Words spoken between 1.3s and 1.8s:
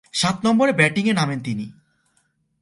তিনি।